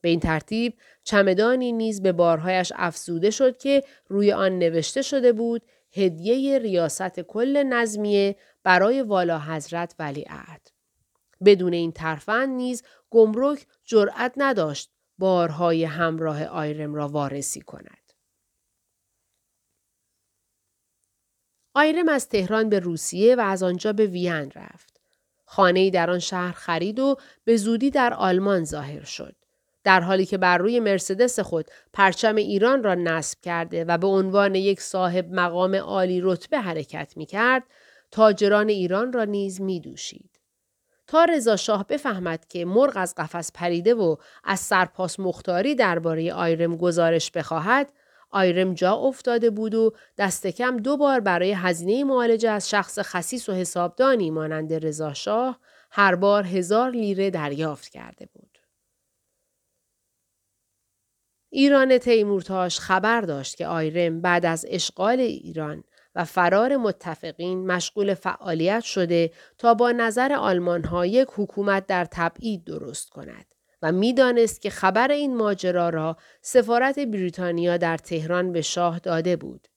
به 0.01 0.09
این 0.09 0.21
ترتیب 0.21 0.75
چمدانی 1.05 1.73
نیز 1.73 2.03
به 2.03 2.13
بارهایش 2.13 2.73
افزوده 2.77 3.31
شد 3.31 3.57
که 3.57 3.85
روی 4.09 4.33
آن 4.33 4.59
نوشته 4.59 5.03
شده 5.03 5.33
بود 5.33 5.63
هدیه 5.97 6.59
ریاست 6.59 7.21
کل 7.21 7.63
نظمیه 7.63 8.37
برای 8.65 9.03
والا 9.03 9.39
حضرت 9.39 9.95
ولیعهد. 9.99 10.72
بدون 11.45 11.73
این 11.73 11.93
ترفند 11.93 12.49
نیز 12.49 12.83
گمرک 13.11 13.67
جرأت 13.85 14.33
نداشت 14.37 14.91
بارهای 15.19 15.85
همراه 15.85 16.45
آیرم 16.45 16.95
را 16.95 17.09
وارسی 17.09 17.61
کند. 17.61 18.13
آیرم 21.75 22.09
از 22.09 22.29
تهران 22.29 22.69
به 22.69 22.79
روسیه 22.79 23.37
و 23.37 23.41
از 23.41 23.63
آنجا 23.63 23.93
به 23.93 24.07
وین 24.07 24.51
رفت. 24.55 25.01
خانه‌ای 25.45 25.91
در 25.91 26.11
آن 26.11 26.19
شهر 26.19 26.53
خرید 26.53 26.99
و 26.99 27.17
به 27.45 27.57
زودی 27.57 27.91
در 27.91 28.15
آلمان 28.15 28.65
ظاهر 28.65 29.05
شد. 29.05 29.37
در 29.85 30.01
حالی 30.01 30.27
که 30.27 30.39
بر 30.39 30.59
روی 30.59 30.81
مرسدس 30.81 31.41
خود 31.41 31.71
پرچم 31.93 32.37
ایران 32.37 32.83
را 32.83 32.95
نصب 32.95 33.41
کرده 33.41 33.85
و 33.85 33.99
به 33.99 34.07
عنوان 34.07 34.55
یک 34.55 34.81
صاحب 34.81 35.29
مقام 35.33 35.75
عالی 35.75 36.21
رتبه 36.21 36.59
حرکت 36.59 37.17
می 37.17 37.27
کرد، 37.27 37.63
تاجران 38.11 38.69
ایران 38.69 39.13
را 39.13 39.25
نیز 39.25 39.61
می 39.61 39.81
دوشید. 39.81 40.32
تا 41.13 41.25
رضا 41.25 41.57
شاه 41.57 41.87
بفهمد 41.87 42.49
که 42.49 42.65
مرغ 42.65 42.93
از 42.97 43.15
قفس 43.17 43.53
پریده 43.55 43.95
و 43.95 44.17
از 44.45 44.61
سرپاس 44.61 45.21
مختاری 45.21 45.75
درباره 45.75 46.33
آیرم 46.33 46.77
گزارش 46.77 47.31
بخواهد 47.31 47.93
آیرم 48.31 48.75
جا 48.75 48.93
افتاده 48.95 49.51
بود 49.51 49.75
و 49.75 49.93
دست 50.19 50.47
کم 50.47 50.77
دو 50.77 50.97
بار 50.97 51.21
برای 51.21 51.53
هزینه 51.53 52.05
معالجه 52.05 52.51
از 52.51 52.71
شخص 52.71 52.99
خصیص 52.99 53.49
و 53.49 53.53
حسابدانی 53.53 54.31
مانند 54.31 54.87
رضا 54.87 55.15
شاه 55.15 55.59
هر 55.91 56.15
بار 56.15 56.47
هزار 56.47 56.91
لیره 56.91 57.31
دریافت 57.31 57.89
کرده 57.89 58.29
بود. 58.33 58.59
ایران 61.51 61.99
تیمورتاش 61.99 62.81
خبر 62.81 63.21
داشت 63.21 63.57
که 63.57 63.67
آیرم 63.67 64.21
بعد 64.21 64.47
از 64.47 64.67
اشغال 64.69 65.21
ایران 65.21 65.85
و 66.15 66.25
فرار 66.25 66.77
متفقین 66.77 67.67
مشغول 67.67 68.15
فعالیت 68.15 68.83
شده 68.83 69.31
تا 69.59 69.75
با 69.75 69.93
نظر 69.93 70.33
آلمان 70.33 70.85
ها 70.85 71.07
یک 71.07 71.29
حکومت 71.37 71.87
در 71.87 72.05
تبعید 72.05 72.65
درست 72.65 73.11
کند 73.11 73.47
و 73.83 73.93
می‌دانست 73.93 74.63
که 74.63 74.71
خبر 74.71 75.11
این 75.13 75.37
ماجرا 75.37 75.89
را 75.89 76.17
سفارت 76.43 76.99
بریتانیا 76.99 77.77
در 77.77 77.97
تهران 77.97 78.53
به 78.53 78.63
شاه 78.63 78.99
داده 78.99 79.37
بود. 79.37 79.69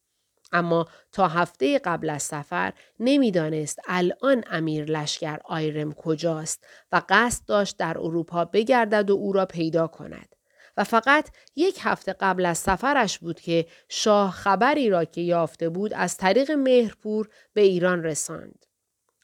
اما 0.52 0.88
تا 1.12 1.28
هفته 1.28 1.80
قبل 1.80 2.10
از 2.10 2.24
سفر 2.24 2.74
نمی‌دانست 3.00 3.80
الان 3.88 4.44
امیر 4.52 4.86
لشکر 4.86 5.40
آیرم 5.46 5.94
کجاست 5.94 6.66
و 6.92 7.02
قصد 7.10 7.46
داشت 7.46 7.78
در 7.78 7.98
اروپا 7.98 8.46
بگردد 8.46 9.10
و 9.10 9.14
او 9.14 9.34
را 9.34 9.46
پیدا 9.46 9.88
کند. 9.88 10.35
و 10.78 10.84
فقط 10.84 11.30
یک 11.56 11.78
هفته 11.82 12.14
قبل 12.14 12.46
از 12.46 12.58
سفرش 12.58 13.20
بود 13.20 13.40
که 13.40 13.66
شاه 13.90 14.32
خبری 14.32 14.90
را 14.90 15.06
که 15.06 15.22
یافته 15.22 15.70
بود 15.70 15.94
از 15.94 16.18
طریق 16.18 16.52
مهرپور 16.52 17.30
به 17.54 17.62
ایران 17.62 18.04
رساند. 18.04 18.66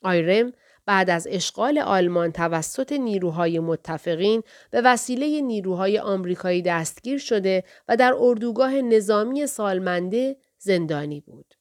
آیرم 0.04 0.52
بعد 0.86 1.10
از 1.10 1.28
اشغال 1.30 1.80
آلمان 1.80 2.32
توسط 2.32 2.92
نیروهای 2.92 3.60
متفقین 3.60 4.44
به 4.72 4.82
وسیله 4.82 5.42
نیروهای 5.42 6.00
آمریکایی 6.00 6.62
دستگیر 6.62 7.18
شده 7.18 7.64
و 7.88 7.98
در 7.98 8.14
اردوگاه 8.18 8.74
نظامی 8.82 9.48
سالمنده 9.48 10.38
زندانی 10.58 11.22
بود. 11.22 11.54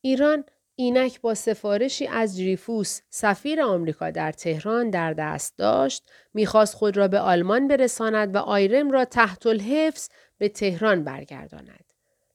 ایران 0.00 0.44
اینک 0.76 1.20
با 1.20 1.34
سفارشی 1.34 2.06
از 2.06 2.36
دریفوس 2.36 3.00
سفیر 3.10 3.62
آمریکا 3.62 4.10
در 4.10 4.32
تهران 4.32 4.90
در 4.90 5.12
دست 5.12 5.58
داشت 5.58 6.02
می‌خواست 6.34 6.74
خود 6.74 6.96
را 6.96 7.08
به 7.08 7.18
آلمان 7.18 7.68
برساند 7.68 8.34
و 8.34 8.38
آیرم 8.38 8.90
را 8.90 9.04
تحت 9.04 9.46
الحفظ 9.46 10.08
به 10.38 10.48
تهران 10.48 11.04
برگرداند. 11.04 11.84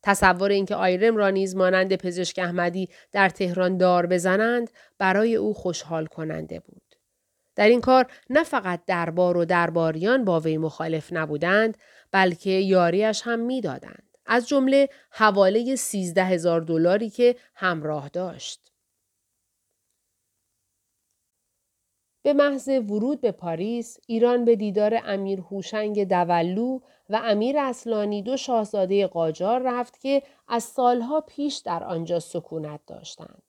تصور 0.04 0.50
اینکه 0.52 0.76
آیرم 0.76 1.18
را 1.18 1.30
نیز 1.30 1.56
مانند 1.56 1.96
پزشک 1.96 2.40
احمدی 2.40 2.90
در 3.12 3.30
تهران 3.30 3.78
دار 3.78 4.06
بزنند 4.06 4.72
برای 4.98 5.36
او 5.36 5.54
خوشحال 5.54 6.06
کننده 6.06 6.60
بود. 6.60 6.82
در 7.56 7.68
این 7.68 7.82
کار 7.82 8.08
نه 8.30 8.44
فقط 8.44 8.82
دربار 8.88 9.38
و 9.38 9.46
درباریان 9.46 10.26
با 10.26 10.40
وی 10.40 10.58
مخالف 10.58 11.14
نبودند 11.14 11.78
بلکه 12.12 12.50
یاریش 12.50 13.22
هم 13.26 13.40
می‌دادند. 13.40 14.09
از 14.30 14.48
جمله 14.48 14.90
حواله 15.12 15.76
13 15.76 16.24
هزار 16.24 16.62
دلاری 16.62 17.10
که 17.10 17.36
همراه 17.56 18.10
داشت. 18.10 18.72
به 22.22 22.34
محض 22.34 22.68
ورود 22.68 23.22
به 23.22 23.32
پاریس، 23.32 23.98
ایران 24.08 24.46
به 24.46 24.56
دیدار 24.56 25.00
امیر 25.06 25.40
هوشنگ 25.40 26.08
دولو 26.08 26.80
و 27.10 27.22
امیر 27.24 27.60
اصلانی 27.60 28.22
دو 28.22 28.38
شاهزاده 28.38 29.08
قاجار 29.08 29.62
رفت 29.66 30.00
که 30.00 30.24
از 30.48 30.64
سالها 30.64 31.22
پیش 31.22 31.58
در 31.58 31.84
آنجا 31.84 32.20
سکونت 32.20 32.80
داشتند. 32.88 33.44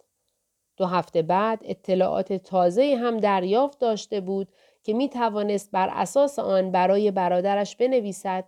دو 0.76 0.86
هفته 0.86 1.22
بعد 1.22 1.60
اطلاعات 1.64 2.32
تازه 2.32 2.96
هم 3.00 3.16
دریافت 3.16 3.78
داشته 3.78 4.20
بود 4.20 4.48
که 4.82 4.92
می 4.92 5.08
توانست 5.08 5.70
بر 5.70 5.88
اساس 5.92 6.38
آن 6.38 6.70
برای 6.70 7.10
برادرش 7.10 7.76
بنویسد 7.76 8.44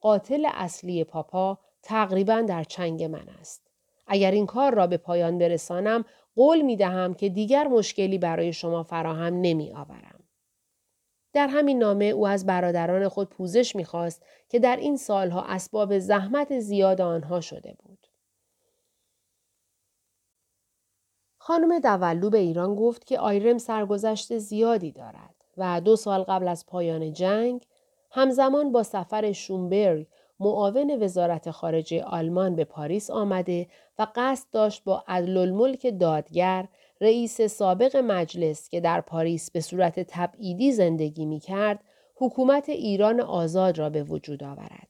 قاتل 0.00 0.46
اصلی 0.54 1.04
پاپا 1.04 1.58
تقریبا 1.82 2.40
در 2.40 2.64
چنگ 2.64 3.04
من 3.04 3.28
است. 3.40 3.70
اگر 4.06 4.30
این 4.30 4.46
کار 4.46 4.74
را 4.74 4.86
به 4.86 4.96
پایان 4.96 5.38
برسانم 5.38 6.04
قول 6.36 6.62
می 6.62 6.76
دهم 6.76 7.14
که 7.14 7.28
دیگر 7.28 7.68
مشکلی 7.68 8.18
برای 8.18 8.52
شما 8.52 8.82
فراهم 8.82 9.34
نمی 9.40 9.72
آورم. 9.72 10.22
در 11.32 11.46
همین 11.46 11.78
نامه 11.78 12.04
او 12.04 12.26
از 12.26 12.46
برادران 12.46 13.08
خود 13.08 13.28
پوزش 13.28 13.76
می‌خواست 13.76 14.22
که 14.48 14.58
در 14.58 14.76
این 14.76 14.96
سالها 14.96 15.42
اسباب 15.42 15.98
زحمت 15.98 16.58
زیاد 16.58 17.00
آنها 17.00 17.40
شده 17.40 17.76
بود. 17.78 18.06
خانم 21.38 21.78
دولو 21.78 22.30
به 22.30 22.38
ایران 22.38 22.74
گفت 22.74 23.06
که 23.06 23.18
آیرم 23.18 23.58
سرگذشت 23.58 24.38
زیادی 24.38 24.92
دارد 24.92 25.34
و 25.56 25.80
دو 25.80 25.96
سال 25.96 26.22
قبل 26.22 26.48
از 26.48 26.66
پایان 26.66 27.12
جنگ 27.12 27.66
همزمان 28.10 28.72
با 28.72 28.82
سفر 28.82 29.32
شومبرگ 29.32 30.06
معاون 30.42 31.02
وزارت 31.02 31.50
خارجه 31.50 32.02
آلمان 32.02 32.56
به 32.56 32.64
پاریس 32.64 33.10
آمده 33.10 33.66
و 33.98 34.06
قصد 34.14 34.46
داشت 34.52 34.84
با 34.84 35.04
عدل 35.08 35.36
الملک 35.36 35.98
دادگر 36.00 36.68
رئیس 37.00 37.40
سابق 37.40 37.96
مجلس 37.96 38.68
که 38.68 38.80
در 38.80 39.00
پاریس 39.00 39.50
به 39.50 39.60
صورت 39.60 40.00
تبعیدی 40.00 40.72
زندگی 40.72 41.26
می 41.26 41.40
کرد، 41.40 41.84
حکومت 42.16 42.68
ایران 42.68 43.20
آزاد 43.20 43.78
را 43.78 43.90
به 43.90 44.02
وجود 44.02 44.44
آورد 44.44 44.88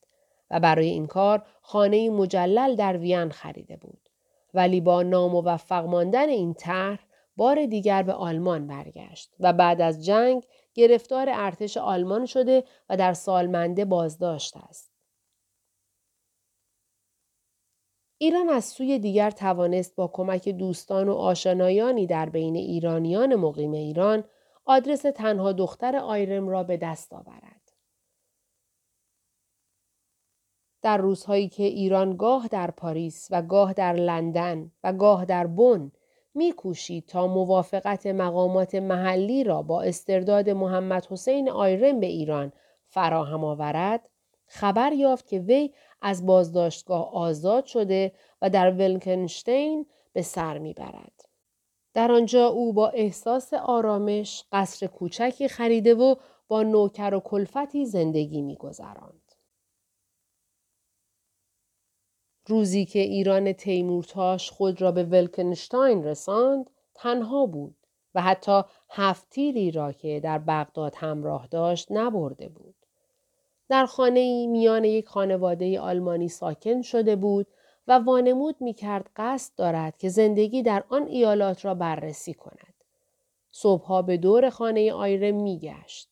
و 0.51 0.61
برای 0.61 0.89
این 0.89 1.07
کار 1.07 1.43
خانه 1.63 2.11
مجلل 2.11 2.77
در 2.77 2.97
وین 2.97 3.31
خریده 3.31 3.77
بود. 3.77 4.09
ولی 4.55 4.81
با 4.81 5.03
ناموفق 5.03 5.85
ماندن 5.85 6.29
این 6.29 6.55
طرح 6.55 6.99
بار 7.37 7.67
دیگر 7.67 8.03
به 8.03 8.13
آلمان 8.13 8.67
برگشت 8.67 9.35
و 9.41 9.53
بعد 9.53 9.81
از 9.81 10.05
جنگ 10.05 10.45
گرفتار 10.75 11.27
ارتش 11.31 11.77
آلمان 11.77 12.27
شده 12.27 12.65
و 12.89 12.97
در 12.97 13.13
سالمنده 13.13 13.85
بازداشت 13.85 14.57
است. 14.57 14.92
ایران 18.23 18.49
از 18.49 18.65
سوی 18.65 18.99
دیگر 18.99 19.31
توانست 19.31 19.97
با 19.97 20.09
کمک 20.09 20.49
دوستان 20.49 21.09
و 21.09 21.13
آشنایانی 21.15 22.07
در 22.07 22.29
بین 22.29 22.57
ایرانیان 22.57 23.35
مقیم 23.35 23.73
ایران 23.73 24.25
آدرس 24.65 25.03
تنها 25.03 25.53
دختر 25.53 25.97
آیرم 25.97 26.49
را 26.49 26.63
به 26.63 26.77
دست 26.77 27.13
آورد. 27.13 27.73
در 30.83 30.99
روزهایی 30.99 31.49
که 31.49 31.63
ایران 31.63 32.17
گاه 32.17 32.49
در 32.49 32.71
پاریس 32.71 33.29
و 33.31 33.43
گاه 33.43 33.73
در 33.73 33.93
لندن 33.93 34.73
و 34.85 34.93
گاه 34.93 35.25
در 35.25 35.47
بن 35.47 35.93
میکوشید 36.35 37.07
تا 37.07 37.27
موافقت 37.27 38.07
مقامات 38.07 38.75
محلی 38.75 39.45
را 39.45 39.63
با 39.63 39.83
استرداد 39.83 40.51
محمد 40.51 41.07
حسین 41.07 41.51
آیرم 41.51 42.01
به 42.01 42.07
ایران 42.07 42.53
فراهم 42.89 43.45
آورد 43.45 44.09
خبر 44.55 44.93
یافت 44.93 45.27
که 45.27 45.39
وی 45.39 45.71
از 46.03 46.27
بازداشتگاه 46.27 47.15
آزاد 47.15 47.67
شده 47.67 48.13
و 48.43 48.51
در 48.51 48.71
ولکنشتین 48.71 49.87
به 50.13 50.23
سر 50.23 50.59
می‌برد. 50.59 51.29
در 51.95 52.13
آنجا 52.13 52.47
او 52.47 52.73
با 52.73 52.89
احساس 52.89 53.55
آرامش 53.55 54.45
قصر 54.53 54.87
کوچکی 54.87 55.49
خریده 55.49 55.95
و 55.95 56.15
با 56.49 56.63
نوکر 56.63 57.15
و 57.15 57.21
کلفتی 57.21 57.87
زندگی 57.87 58.43
میگذراند. 58.43 59.33
روزی 62.47 62.85
که 62.85 62.99
ایران 62.99 63.53
تیمورتاش 63.53 64.51
خود 64.51 64.83
را 64.83 64.93
به 64.93 65.05
ولکنشتاین 65.05 66.05
رساند 66.05 66.71
تنها 66.95 67.47
بود 67.47 67.77
و 68.15 68.23
حتی 68.23 68.63
هفت 68.91 69.31
تیری 69.31 69.71
را 69.71 69.93
که 69.93 70.21
در 70.21 70.39
بغداد 70.39 70.95
همراه 70.97 71.47
داشت 71.47 71.87
نبرده 71.91 72.49
بود. 72.49 72.82
در 73.69 73.87
خانه 73.87 74.47
میان 74.47 74.85
یک 74.85 75.09
خانواده 75.09 75.81
آلمانی 75.81 76.29
ساکن 76.29 76.83
شده 76.83 77.17
بود 77.17 77.47
و 77.89 77.99
وانمود 77.99 78.57
می 78.61 78.75
کرد 78.75 79.11
قصد 79.17 79.53
دارد 79.57 79.97
که 79.97 80.09
زندگی 80.09 80.63
در 80.63 80.85
آن 80.89 81.07
ایالات 81.07 81.65
را 81.65 81.75
بررسی 81.75 82.35
کند. 82.35 82.75
صبحها 83.51 84.03
به 84.03 84.17
دور 84.17 84.51
خانه 84.51 84.93
آیره 84.93 85.33
می 85.33 85.59
گشت. 85.59 86.09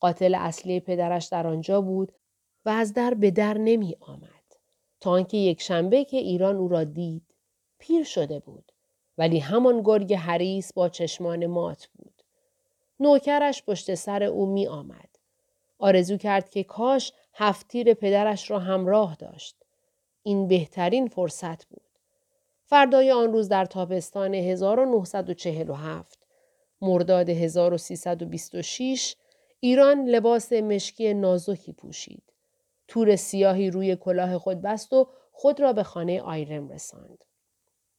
قاتل 0.00 0.34
اصلی 0.34 0.80
پدرش 0.80 1.26
در 1.26 1.46
آنجا 1.46 1.80
بود 1.80 2.12
و 2.64 2.68
از 2.68 2.94
در 2.94 3.14
به 3.14 3.30
در 3.30 3.58
نمی 3.58 3.96
آمد. 4.00 4.30
تا 5.00 5.10
آنکه 5.10 5.36
یک 5.36 5.62
شنبه 5.62 6.04
که 6.04 6.16
ایران 6.16 6.56
او 6.56 6.68
را 6.68 6.84
دید 6.84 7.22
پیر 7.78 8.04
شده 8.04 8.38
بود 8.38 8.72
ولی 9.18 9.38
همان 9.38 9.82
گرگ 9.82 10.14
حریس 10.14 10.72
با 10.72 10.88
چشمان 10.88 11.46
مات 11.46 11.86
بود. 11.86 12.22
نوکرش 13.00 13.62
پشت 13.62 13.94
سر 13.94 14.22
او 14.22 14.46
می 14.46 14.66
آمد. 14.66 15.13
آرزو 15.78 16.16
کرد 16.16 16.50
که 16.50 16.64
کاش 16.64 17.12
هفتیر 17.34 17.94
پدرش 17.94 18.50
را 18.50 18.58
همراه 18.58 19.16
داشت. 19.16 19.56
این 20.22 20.48
بهترین 20.48 21.08
فرصت 21.08 21.66
بود. 21.66 21.82
فردای 22.66 23.12
آن 23.12 23.32
روز 23.32 23.48
در 23.48 23.64
تابستان 23.64 24.34
1947 24.34 26.18
مرداد 26.80 27.28
1326 27.28 29.16
ایران 29.60 30.04
لباس 30.04 30.52
مشکی 30.52 31.14
نازکی 31.14 31.72
پوشید. 31.72 32.22
تور 32.88 33.16
سیاهی 33.16 33.70
روی 33.70 33.96
کلاه 33.96 34.38
خود 34.38 34.62
بست 34.62 34.92
و 34.92 35.08
خود 35.32 35.60
را 35.60 35.72
به 35.72 35.82
خانه 35.82 36.20
آیرم 36.20 36.68
رساند. 36.68 37.24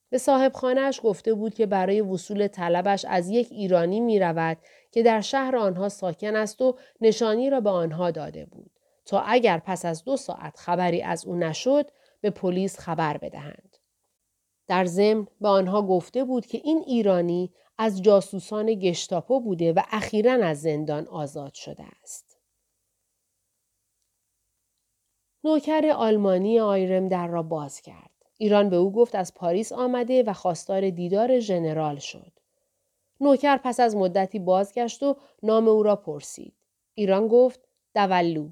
به 0.09 0.17
صاحب 0.17 0.53
خانهش 0.53 0.99
گفته 1.03 1.33
بود 1.33 1.53
که 1.53 1.65
برای 1.65 2.01
وصول 2.01 2.47
طلبش 2.47 3.05
از 3.05 3.29
یک 3.29 3.47
ایرانی 3.51 3.99
می 3.99 4.19
رود 4.19 4.57
که 4.91 5.03
در 5.03 5.21
شهر 5.21 5.55
آنها 5.55 5.89
ساکن 5.89 6.35
است 6.35 6.61
و 6.61 6.77
نشانی 7.01 7.49
را 7.49 7.59
به 7.59 7.69
آنها 7.69 8.11
داده 8.11 8.45
بود 8.45 8.71
تا 9.05 9.19
اگر 9.19 9.61
پس 9.65 9.85
از 9.85 10.03
دو 10.03 10.17
ساعت 10.17 10.57
خبری 10.57 11.01
از 11.01 11.25
او 11.25 11.35
نشد 11.35 11.91
به 12.21 12.29
پلیس 12.29 12.79
خبر 12.79 13.17
بدهند. 13.17 13.77
در 14.67 14.85
ضمن 14.85 15.27
به 15.41 15.47
آنها 15.47 15.81
گفته 15.81 16.23
بود 16.23 16.45
که 16.45 16.61
این 16.63 16.83
ایرانی 16.87 17.53
از 17.77 18.01
جاسوسان 18.01 18.73
گشتاپو 18.73 19.39
بوده 19.39 19.73
و 19.73 19.81
اخیرا 19.91 20.33
از 20.33 20.61
زندان 20.61 21.07
آزاد 21.07 21.53
شده 21.53 21.83
است. 22.01 22.37
نوکر 25.43 25.89
آلمانی 25.95 26.59
آیرم 26.59 27.07
در 27.07 27.27
را 27.27 27.43
باز 27.43 27.81
کرد. 27.81 28.14
ایران 28.37 28.69
به 28.69 28.75
او 28.75 28.91
گفت 28.91 29.15
از 29.15 29.33
پاریس 29.33 29.71
آمده 29.71 30.23
و 30.23 30.33
خواستار 30.33 30.89
دیدار 30.89 31.39
ژنرال 31.39 31.97
شد. 31.97 32.31
نوکر 33.21 33.57
پس 33.57 33.79
از 33.79 33.95
مدتی 33.95 34.39
بازگشت 34.39 35.03
و 35.03 35.15
نام 35.43 35.67
او 35.67 35.83
را 35.83 35.95
پرسید. 35.95 36.53
ایران 36.95 37.27
گفت 37.27 37.59
دولو. 37.95 38.49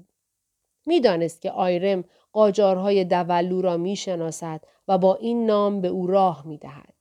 می‌دانست 0.86 1.42
که 1.42 1.50
آیرم 1.50 2.04
قاجارهای 2.32 3.04
دولو 3.04 3.62
را 3.62 3.76
می 3.76 3.96
شناسد 3.96 4.60
و 4.88 4.98
با 4.98 5.14
این 5.14 5.46
نام 5.46 5.80
به 5.80 5.88
او 5.88 6.06
راه 6.06 6.46
می 6.46 6.58
دهد. 6.58 6.94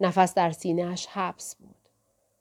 نفس 0.00 0.34
در 0.34 0.50
سینهش 0.50 1.06
حبس 1.06 1.56
بود. 1.56 1.74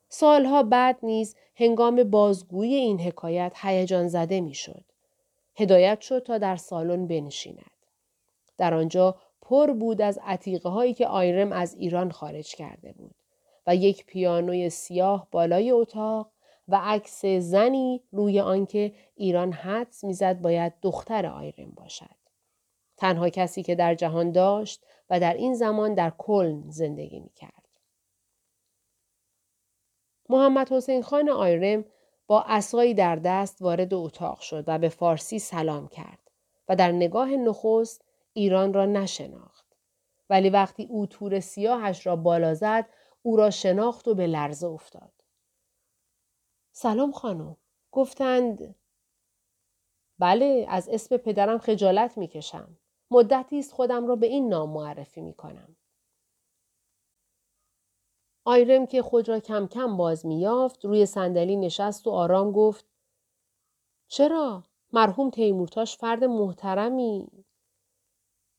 سالها 0.10 0.64
بعد 0.64 1.00
نیز 1.04 1.36
هنگام 1.56 2.04
بازگویی 2.04 2.76
این 2.76 3.00
حکایت 3.00 3.54
هیجان 3.56 4.08
زده 4.08 4.42
می 4.42 4.54
شد. 4.54 4.84
هدایت 5.56 6.02
شد 6.02 6.24
تا 6.24 6.38
در 6.38 6.56
سالن 6.56 7.08
بنشیند. 7.08 7.72
در 8.58 8.74
آنجا 8.74 9.16
پر 9.46 9.74
بود 9.74 10.02
از 10.02 10.20
عتیقه 10.24 10.70
هایی 10.70 10.94
که 10.94 11.08
آیرم 11.08 11.52
از 11.52 11.74
ایران 11.74 12.12
خارج 12.12 12.56
کرده 12.56 12.94
بود 12.94 13.16
و 13.68 13.76
یک 13.76 14.06
پیانوی 14.06 14.70
سیاه 14.70 15.28
بالای 15.32 15.72
اتاق 15.72 16.32
و 16.68 16.80
عکس 16.84 17.26
زنی 17.26 18.04
روی 18.12 18.40
آنکه 18.40 18.94
ایران 19.16 19.52
حدس 19.52 20.04
می‌زد 20.04 20.42
باید 20.42 20.74
دختر 20.82 21.26
آیرم 21.26 21.72
باشد. 21.72 22.16
تنها 22.98 23.30
کسی 23.30 23.64
که 23.64 23.76
در 23.76 23.96
جهان 23.96 24.32
داشت 24.32 24.86
و 25.10 25.20
در 25.20 25.34
این 25.34 25.54
زمان 25.54 25.94
در 25.94 26.14
کلن 26.18 26.64
زندگی 26.70 27.20
می 27.20 27.32
کرد. 27.36 27.66
محمد 30.30 30.72
حسین 30.72 31.02
خان 31.02 31.30
آیرم 31.30 31.86
با 32.28 32.44
اسایی 32.48 32.94
در 32.94 33.16
دست 33.16 33.62
وارد 33.62 33.94
اتاق 33.94 34.40
شد 34.40 34.64
و 34.68 34.80
به 34.80 34.90
فارسی 34.90 35.40
سلام 35.40 35.88
کرد 35.88 36.20
و 36.70 36.76
در 36.76 36.92
نگاه 36.92 37.30
نخست 37.30 38.05
ایران 38.38 38.74
را 38.74 38.86
نشناخت. 38.86 39.66
ولی 40.30 40.50
وقتی 40.50 40.84
او 40.90 41.06
تور 41.06 41.40
سیاهش 41.40 42.08
را 42.08 42.16
بالا 42.16 42.54
زد 42.54 42.90
او 43.22 43.36
را 43.36 43.50
شناخت 43.50 44.08
و 44.08 44.16
به 44.16 44.28
لرزه 44.28 44.68
افتاد. 44.68 45.12
سلام 46.72 47.12
خانم. 47.12 47.58
گفتند 47.92 48.76
بله 50.20 50.66
از 50.70 50.90
اسم 50.90 51.18
پدرم 51.18 51.58
خجالت 51.58 52.18
می 52.18 52.28
کشم. 52.28 52.78
مدتی 53.12 53.60
است 53.60 53.74
خودم 53.74 54.08
را 54.08 54.16
به 54.16 54.28
این 54.28 54.50
نام 54.50 54.70
معرفی 54.70 55.22
می 55.22 55.34
کنم. 55.34 55.76
آیرم 58.46 58.86
که 58.88 59.02
خود 59.02 59.30
را 59.30 59.40
کم 59.40 59.68
کم 59.68 59.98
باز 59.98 60.26
می 60.26 60.40
یافت 60.40 60.86
روی 60.86 61.06
صندلی 61.06 61.56
نشست 61.56 62.08
و 62.08 62.12
آرام 62.12 62.52
گفت 62.52 62.86
چرا؟ 64.08 64.64
مرحوم 64.94 65.30
تیمورتاش 65.30 65.98
فرد 65.98 66.24
محترمی 66.24 67.45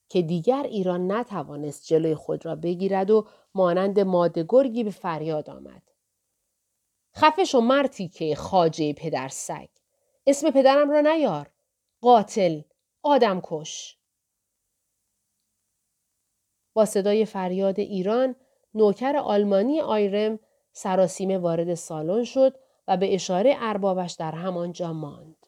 که 0.08 0.22
دیگر 0.22 0.62
ایران 0.62 1.12
نتوانست 1.12 1.86
جلوی 1.86 2.14
خود 2.14 2.46
را 2.46 2.56
بگیرد 2.56 3.10
و 3.10 3.26
مانند 3.54 4.00
ماده 4.00 4.44
گرگی 4.48 4.84
به 4.84 4.90
فریاد 4.90 5.50
آمد. 5.50 5.82
خفش 7.16 7.54
و 7.54 7.60
مرتی 7.60 8.08
که 8.08 8.34
خاجه 8.34 8.92
پدر 8.92 9.28
سگ. 9.28 9.68
اسم 10.26 10.50
پدرم 10.50 10.90
را 10.90 11.00
نیار. 11.00 11.50
قاتل. 12.00 12.60
آدم 13.02 13.40
کش. 13.44 13.98
با 16.74 16.84
صدای 16.84 17.24
فریاد 17.24 17.80
ایران 17.80 18.36
نوکر 18.74 19.16
آلمانی 19.16 19.80
آیرم 19.80 20.38
سراسیمه 20.72 21.38
وارد 21.38 21.74
سالن 21.74 22.24
شد 22.24 22.56
و 22.88 22.96
به 22.96 23.14
اشاره 23.14 23.54
اربابش 23.58 24.12
در 24.12 24.32
همانجا 24.32 24.92
ماند. 24.92 25.45